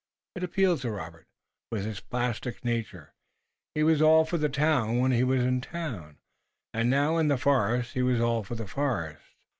It 0.35 0.43
appealed 0.43 0.81
to 0.81 0.89
Robert. 0.89 1.27
With 1.71 1.85
his 1.85 1.99
plastic 1.99 2.65
nature 2.65 3.13
he 3.75 3.83
was 3.83 4.01
all 4.01 4.25
for 4.25 4.39
the 4.39 4.49
town 4.49 4.97
when 4.97 5.11
he 5.11 5.23
was 5.23 5.43
in 5.43 5.61
town, 5.61 6.17
and 6.73 6.89
now 6.89 7.17
in 7.17 7.27
the 7.27 7.37
forest 7.37 7.93
he 7.93 8.01
was 8.01 8.19
all 8.19 8.43
for 8.43 8.55
the 8.55 8.65
forest. 8.65 9.21